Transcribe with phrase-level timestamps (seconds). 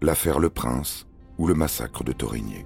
[0.00, 1.06] l'affaire Le Prince
[1.38, 2.64] ou le massacre de Torigné.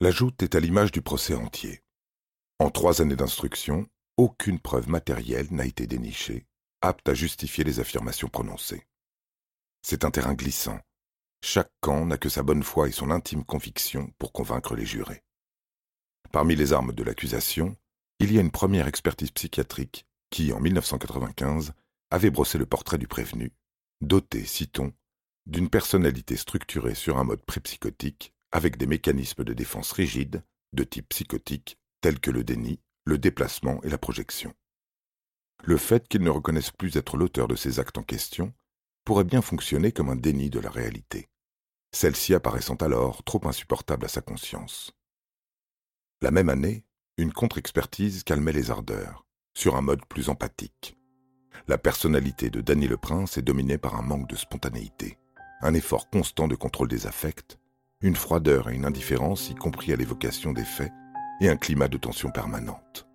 [0.00, 1.82] La joute est à l'image du procès entier.
[2.58, 6.46] En trois années d'instruction, aucune preuve matérielle n'a été dénichée,
[6.80, 8.86] apte à justifier les affirmations prononcées.
[9.82, 10.80] C'est un terrain glissant.
[11.42, 15.22] Chaque camp n'a que sa bonne foi et son intime conviction pour convaincre les jurés.
[16.32, 17.76] Parmi les armes de l'accusation,
[18.18, 21.72] il y a une première expertise psychiatrique qui, en 1995,
[22.10, 23.52] avait brossé le portrait du prévenu,
[24.00, 24.92] doté, citons,
[25.46, 31.08] d'une personnalité structurée sur un mode prépsychotique avec des mécanismes de défense rigides, de type
[31.08, 34.54] psychotique, tels que le déni, le déplacement et la projection.
[35.64, 38.54] Le fait qu'il ne reconnaisse plus être l'auteur de ces actes en question
[39.04, 41.28] pourrait bien fonctionner comme un déni de la réalité,
[41.92, 44.92] celle-ci apparaissant alors trop insupportable à sa conscience.
[46.20, 46.84] La même année,
[47.16, 49.24] une contre-expertise calmait les ardeurs,
[49.58, 50.96] sur un mode plus empathique.
[51.66, 55.18] La personnalité de Danny le Prince est dominée par un manque de spontanéité,
[55.62, 57.58] un effort constant de contrôle des affects,
[58.00, 60.92] une froideur et une indifférence y compris à l'évocation des faits,
[61.40, 63.08] et un climat de tension permanente.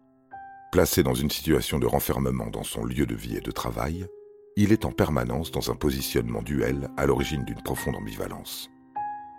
[0.73, 4.05] Placé dans une situation de renfermement dans son lieu de vie et de travail,
[4.57, 8.69] il est en permanence dans un positionnement duel à l'origine d'une profonde ambivalence.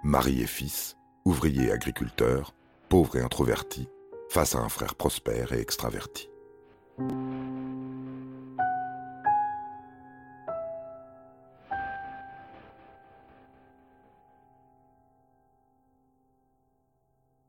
[0.04, 2.54] Mari et fils, ouvrier et agriculteur,
[2.88, 3.90] pauvre et introverti,
[4.30, 6.30] face à un frère prospère et extraverti.
[6.96, 7.02] On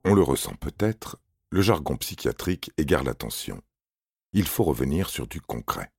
[0.04, 1.20] le ressent peut-être,
[1.52, 3.62] le jargon psychiatrique égare l'attention.
[4.34, 5.92] Il faut revenir sur du concret.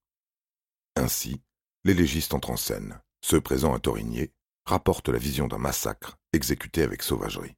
[0.97, 1.41] Ainsi,
[1.85, 3.01] les légistes entrent en scène.
[3.21, 4.33] Ceux présents à Torigné
[4.65, 7.55] rapportent la vision d'un massacre exécuté avec sauvagerie.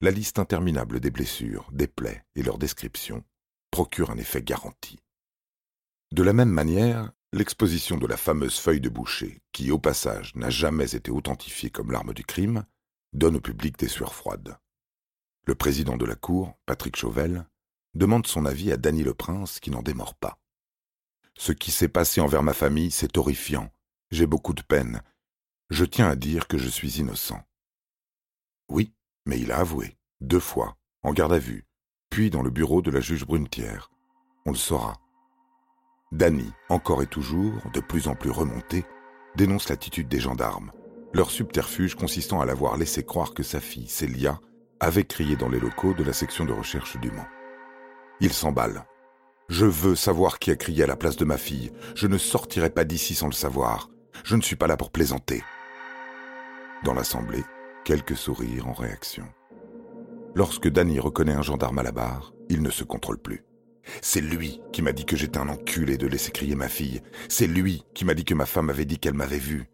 [0.00, 3.24] La liste interminable des blessures, des plaies et leur description
[3.78, 4.98] procure un effet garanti.
[6.10, 10.50] De la même manière, l'exposition de la fameuse feuille de boucher, qui au passage n'a
[10.50, 12.64] jamais été authentifiée comme l'arme du crime,
[13.12, 14.58] donne au public des sueurs froides.
[15.46, 17.46] Le président de la Cour, Patrick Chauvel,
[17.94, 20.40] demande son avis à Dany le Prince qui n'en démord pas.
[21.36, 23.72] Ce qui s'est passé envers ma famille, c'est horrifiant.
[24.10, 25.02] J'ai beaucoup de peine.
[25.70, 27.40] Je tiens à dire que je suis innocent.
[28.68, 28.92] Oui,
[29.24, 31.67] mais il a avoué, deux fois, en garde à vue,
[32.10, 33.90] puis dans le bureau de la juge Brunetière.
[34.46, 34.94] On le saura.
[36.12, 38.84] Dany, encore et toujours, de plus en plus remonté,
[39.36, 40.72] dénonce l'attitude des gendarmes,
[41.12, 44.40] leur subterfuge consistant à l'avoir laissé croire que sa fille, Célia,
[44.80, 47.26] avait crié dans les locaux de la section de recherche du Mans.
[48.20, 48.84] Il s'emballe.
[49.48, 51.72] Je veux savoir qui a crié à la place de ma fille.
[51.94, 53.88] Je ne sortirai pas d'ici sans le savoir.
[54.24, 55.42] Je ne suis pas là pour plaisanter.
[56.84, 57.44] Dans l'assemblée,
[57.84, 59.26] quelques sourires en réaction.
[60.34, 63.44] Lorsque Danny reconnaît un gendarme à la barre, il ne se contrôle plus.
[64.02, 67.02] C'est lui qui m'a dit que j'étais un enculé de laisser crier ma fille.
[67.28, 69.68] C'est lui qui m'a dit que ma femme avait dit qu'elle m'avait vu.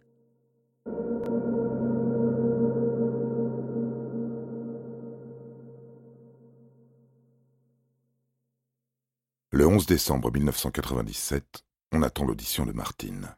[9.51, 13.37] Le 11 décembre 1997, on attend l'audition de Martine,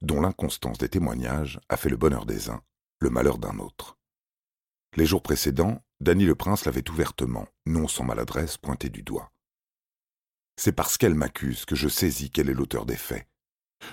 [0.00, 2.62] dont l'inconstance des témoignages a fait le bonheur des uns,
[2.98, 3.98] le malheur d'un autre.
[4.96, 9.32] Les jours précédents, Dany le Prince l'avait ouvertement, non sans maladresse, pointé du doigt.
[10.56, 13.28] C'est parce qu'elle m'accuse que je saisis qu'elle est l'auteur des faits.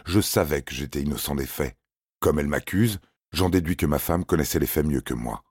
[0.06, 1.78] Je savais que j'étais innocent des faits.
[2.20, 3.00] Comme elle m'accuse,
[3.32, 5.44] j'en déduis que ma femme connaissait les faits mieux que moi.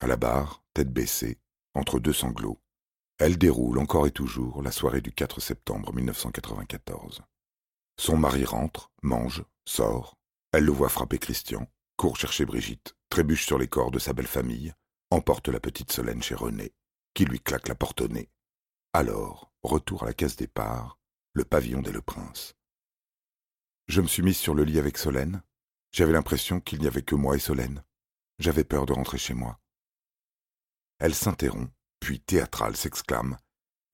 [0.00, 1.38] À la barre, tête baissée,
[1.74, 2.60] entre deux sanglots,
[3.18, 7.22] elle déroule encore et toujours la soirée du 4 septembre 1994.
[7.98, 10.16] Son mari rentre, mange, sort.
[10.52, 14.28] Elle le voit frapper Christian, court chercher Brigitte, trébuche sur les corps de sa belle
[14.28, 14.72] famille,
[15.10, 16.72] emporte la petite Solène chez René,
[17.14, 18.30] qui lui claque la porte au nez.
[18.92, 20.98] Alors, retour à la case départ,
[21.32, 22.54] le pavillon des Le Prince.
[23.86, 25.42] Je me suis mise sur le lit avec Solène.
[25.92, 27.82] J'avais l'impression qu'il n'y avait que moi et Solène.
[28.38, 29.58] J'avais peur de rentrer chez moi.
[30.98, 33.38] Elle s'interrompt, puis théâtral s'exclame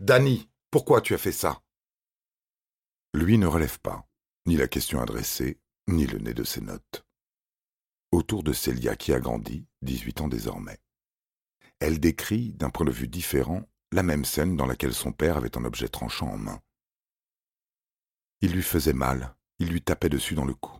[0.00, 1.62] Danny, pourquoi tu as fait ça?
[3.14, 4.08] Lui ne relève pas,
[4.46, 7.06] ni la question adressée, ni le nez de ses notes.
[8.10, 10.80] Autour de Célia qui a grandi, 18 ans désormais.
[11.86, 15.58] Elle décrit, d'un point de vue différent, la même scène dans laquelle son père avait
[15.58, 16.62] un objet tranchant en main.
[18.40, 20.72] Il lui faisait mal, il lui tapait dessus dans le cou.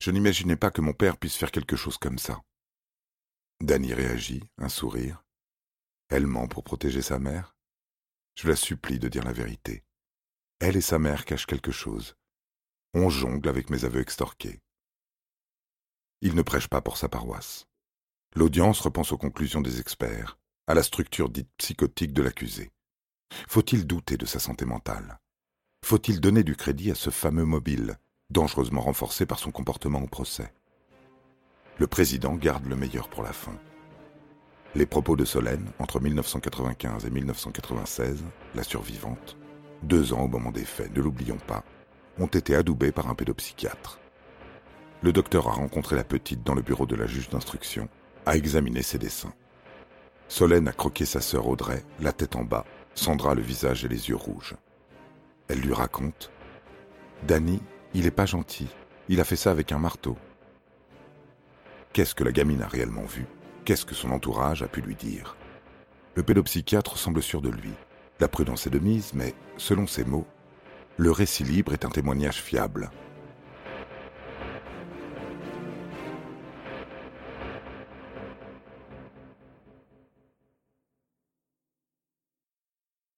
[0.00, 2.42] Je n'imaginais pas que mon père puisse faire quelque chose comme ça.
[3.60, 5.22] Danny réagit, un sourire,
[6.08, 7.54] elle ment pour protéger sa mère
[8.34, 9.84] Je la supplie de dire la vérité.
[10.58, 12.16] Elle et sa mère cachent quelque chose.
[12.94, 14.60] On jongle avec mes aveux extorqués.
[16.20, 17.68] Il ne prêche pas pour sa paroisse.
[18.36, 20.36] L'audience repense aux conclusions des experts,
[20.66, 22.70] à la structure dite psychotique de l'accusé.
[23.48, 25.20] Faut-il douter de sa santé mentale?
[25.82, 27.96] Faut-il donner du crédit à ce fameux mobile,
[28.28, 30.52] dangereusement renforcé par son comportement au procès?
[31.78, 33.58] Le président garde le meilleur pour la fin.
[34.74, 38.22] Les propos de Solène, entre 1995 et 1996,
[38.54, 39.38] la survivante,
[39.82, 41.64] deux ans au moment des faits, ne l'oublions pas,
[42.18, 43.98] ont été adoubés par un pédopsychiatre.
[45.00, 47.88] Le docteur a rencontré la petite dans le bureau de la juge d'instruction,
[48.26, 49.32] a examiné ses dessins.
[50.28, 52.64] Solène a croqué sa sœur Audrey, la tête en bas,
[52.94, 54.56] Sandra le visage et les yeux rouges.
[55.48, 56.30] Elle lui raconte
[57.26, 57.62] Danny,
[57.94, 58.68] il est pas gentil,
[59.08, 60.16] il a fait ça avec un marteau.
[61.92, 63.26] Qu'est-ce que la gamine a réellement vu?
[63.64, 65.36] Qu'est-ce que son entourage a pu lui dire?
[66.14, 67.72] Le pédopsychiatre semble sûr de lui.
[68.20, 70.26] La prudence est de mise, mais, selon ses mots,
[70.96, 72.90] le récit libre est un témoignage fiable.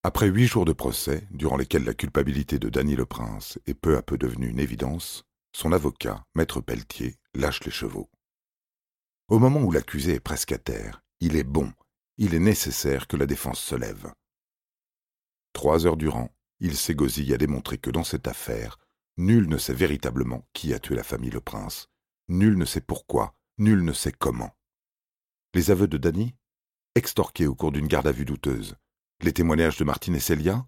[0.09, 3.99] Après huit jours de procès, durant lesquels la culpabilité de Danny le Prince est peu
[3.99, 8.09] à peu devenue une évidence, son avocat, maître Pelletier, lâche les chevaux.
[9.29, 11.75] Au moment où l'accusé est presque à terre, il est bon,
[12.17, 14.11] il est nécessaire que la défense se lève.
[15.53, 18.79] Trois heures durant, il s'égosille à démontrer que dans cette affaire,
[19.19, 21.91] nul ne sait véritablement qui a tué la famille le prince,
[22.29, 24.57] nul ne sait pourquoi, nul ne sait comment.
[25.53, 26.35] Les aveux de Danny
[26.95, 28.75] Extorqués au cours d'une garde à vue douteuse,
[29.23, 30.65] les témoignages de Martine et Célia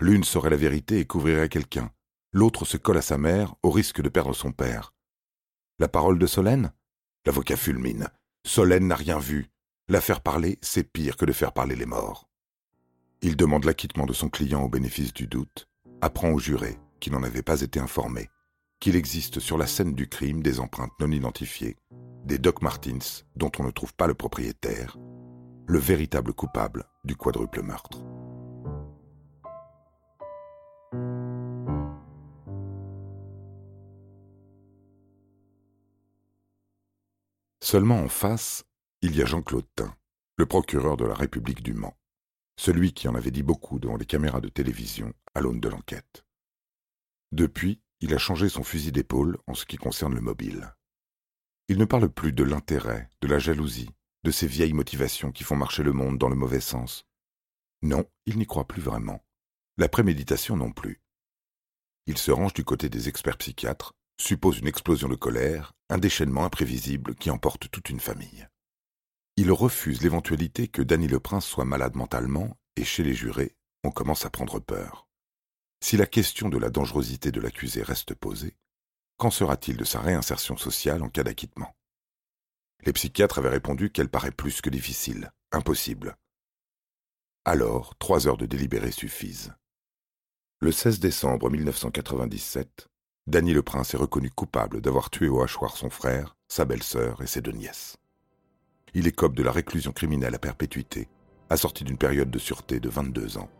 [0.00, 1.90] L'une saurait la vérité et couvrirait quelqu'un.
[2.32, 4.92] L'autre se colle à sa mère au risque de perdre son père.
[5.78, 6.72] La parole de Solène?
[7.24, 8.08] L'avocat fulmine.
[8.44, 9.50] Solène n'a rien vu.
[9.88, 12.28] La faire parler, c'est pire que de faire parler les morts.
[13.22, 15.66] Il demande l'acquittement de son client au bénéfice du doute,
[16.00, 18.28] apprend au juré qu'il n'en avait pas été informé,
[18.80, 21.76] qu'il existe sur la scène du crime des empreintes non identifiées,
[22.24, 24.96] des Doc Martins dont on ne trouve pas le propriétaire,
[25.66, 27.98] le véritable coupable du quadruple meurtre.
[37.60, 38.64] Seulement en face,
[39.02, 39.94] il y a Jean-Claude Tain,
[40.36, 41.96] le procureur de la République du Mans,
[42.56, 46.24] celui qui en avait dit beaucoup devant les caméras de télévision à l'aune de l'enquête.
[47.32, 50.74] Depuis, il a changé son fusil d'épaule en ce qui concerne le mobile.
[51.68, 53.90] Il ne parle plus de l'intérêt, de la jalousie,
[54.24, 57.04] de ces vieilles motivations qui font marcher le monde dans le mauvais sens.
[57.82, 59.24] Non, il n'y croit plus vraiment.
[59.76, 61.00] La préméditation non plus.
[62.06, 66.44] Il se range du côté des experts psychiatres, suppose une explosion de colère, un déchaînement
[66.44, 68.48] imprévisible qui emporte toute une famille.
[69.36, 73.54] Il refuse l'éventualité que Danny le Prince soit malade mentalement, et chez les jurés,
[73.84, 75.06] on commence à prendre peur.
[75.80, 78.56] Si la question de la dangerosité de l'accusé reste posée,
[79.16, 81.77] qu'en sera-t-il de sa réinsertion sociale en cas d'acquittement?
[82.84, 86.16] Les psychiatres avaient répondu qu'elle paraît plus que difficile, impossible.
[87.44, 89.54] Alors, trois heures de délibéré suffisent.
[90.60, 92.88] Le 16 décembre 1997,
[93.26, 97.26] Danny le Prince est reconnu coupable d'avoir tué au hachoir son frère, sa belle-sœur et
[97.26, 97.96] ses deux nièces.
[98.94, 101.08] Il écope de la réclusion criminelle à perpétuité,
[101.50, 103.50] assorti d'une période de sûreté de 22 ans,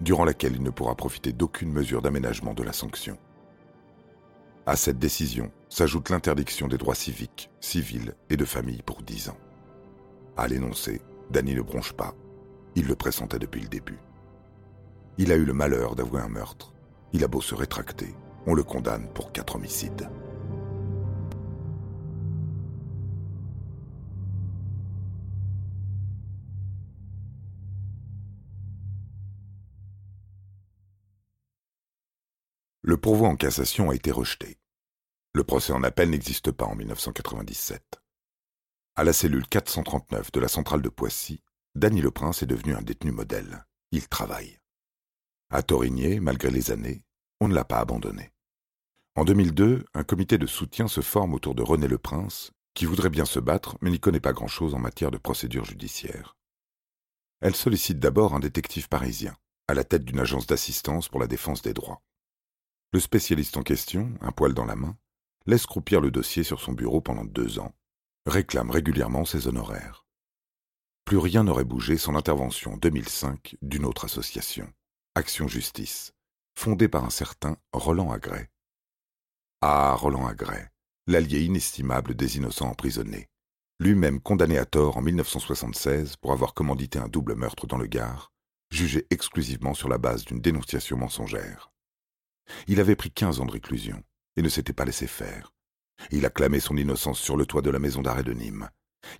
[0.00, 3.18] durant laquelle il ne pourra profiter d'aucune mesure d'aménagement de la sanction.
[4.64, 9.38] À cette décision s'ajoute l'interdiction des droits civiques, civils et de famille pour dix ans.
[10.36, 12.14] À l'énoncé, Danny ne bronche pas.
[12.76, 13.98] Il le pressentait depuis le début.
[15.18, 16.72] Il a eu le malheur d'avouer un meurtre.
[17.12, 18.14] Il a beau se rétracter,
[18.46, 20.08] on le condamne pour quatre homicides.
[32.84, 34.58] Le pourvoi en cassation a été rejeté.
[35.34, 38.02] Le procès en appel n'existe pas en 1997.
[38.96, 41.44] À la cellule 439 de la centrale de Poissy,
[41.76, 43.64] Danny Le Prince est devenu un détenu modèle.
[43.92, 44.58] Il travaille.
[45.48, 47.04] À Torigné, malgré les années,
[47.40, 48.32] on ne l'a pas abandonné.
[49.14, 53.10] En 2002, un comité de soutien se forme autour de René Le Prince, qui voudrait
[53.10, 56.36] bien se battre, mais n'y connaît pas grand-chose en matière de procédure judiciaire.
[57.42, 59.36] Elle sollicite d'abord un détective parisien,
[59.68, 62.02] à la tête d'une agence d'assistance pour la défense des droits.
[62.92, 64.98] Le spécialiste en question, un poil dans la main,
[65.46, 67.74] laisse croupir le dossier sur son bureau pendant deux ans,
[68.26, 70.06] réclame régulièrement ses honoraires.
[71.06, 74.70] Plus rien n'aurait bougé sans l'intervention en 2005 d'une autre association,
[75.14, 76.12] Action Justice,
[76.54, 78.50] fondée par un certain Roland Agray.
[79.62, 80.68] Ah, Roland Agray,
[81.06, 83.30] l'allié inestimable des innocents emprisonnés,
[83.80, 88.32] lui-même condamné à tort en 1976 pour avoir commandité un double meurtre dans le Gard,
[88.70, 91.71] jugé exclusivement sur la base d'une dénonciation mensongère.
[92.66, 94.02] Il avait pris quinze ans de réclusion
[94.36, 95.52] et ne s'était pas laissé faire.
[96.10, 98.68] Il a clamé son innocence sur le toit de la maison d'arrêt de Nîmes.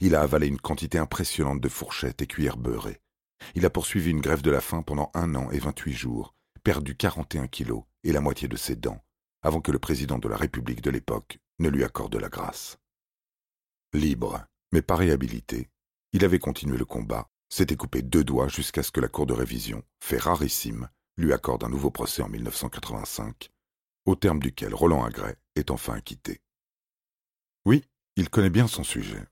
[0.01, 3.01] Il a avalé une quantité impressionnante de fourchettes et cuillères beurrées.
[3.55, 6.97] Il a poursuivi une grève de la faim pendant un an et vingt-huit jours, perdu
[6.97, 9.03] 41 kilos et la moitié de ses dents
[9.43, 12.79] avant que le président de la République de l'époque ne lui accorde la grâce.
[13.93, 15.69] Libre, mais pas réhabilité,
[16.13, 19.35] il avait continué le combat, s'était coupé deux doigts jusqu'à ce que la Cour de
[19.35, 23.51] révision, fait rarissime, lui accorde un nouveau procès en 1985,
[24.07, 26.41] au terme duquel Roland Agret est enfin acquitté.
[27.65, 27.85] Oui,
[28.17, 29.25] il connaît bien son sujet.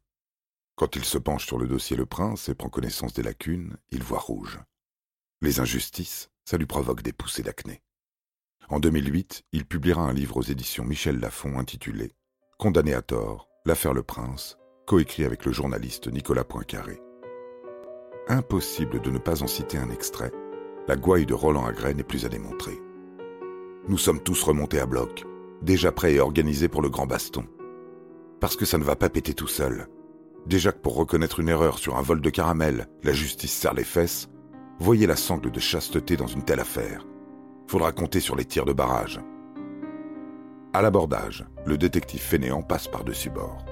[0.77, 4.03] Quand il se penche sur le dossier Le Prince et prend connaissance des lacunes, il
[4.03, 4.61] voit rouge.
[5.43, 7.83] Les injustices, ça lui provoque des poussées d'acné.
[8.69, 12.13] En 2008, il publiera un livre aux éditions Michel Lafon intitulé
[12.59, 17.01] Condamné à tort, l'affaire Le Prince, coécrit avec le journaliste Nicolas Poincaré.
[18.29, 20.31] Impossible de ne pas en citer un extrait,
[20.91, 22.77] la gouaille de Roland Agret n'est plus à démontrer.
[23.87, 25.25] Nous sommes tous remontés à bloc,
[25.63, 27.45] déjà prêts et organisés pour le grand baston.
[28.41, 29.87] Parce que ça ne va pas péter tout seul.
[30.47, 33.85] Déjà que pour reconnaître une erreur sur un vol de caramel, la justice serre les
[33.85, 34.31] fesses,
[34.81, 37.07] voyez la sangle de chasteté dans une telle affaire
[37.69, 39.21] faudra compter sur les tirs de barrage.
[40.73, 43.65] À l'abordage, le détective fainéant passe par-dessus bord.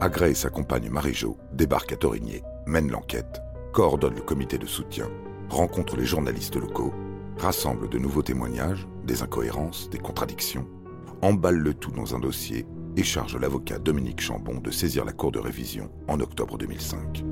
[0.00, 3.42] Agré et sa compagne Marie-Jo débarquent à Torigné, mènent l'enquête,
[3.74, 5.10] coordonnent le comité de soutien,
[5.48, 6.92] rencontrent les journalistes locaux,
[7.38, 10.66] rassemblent de nouveaux témoignages, des incohérences, des contradictions,
[11.22, 15.32] emballent le tout dans un dossier et chargent l'avocat Dominique Chambon de saisir la cour
[15.32, 17.24] de révision en octobre 2005.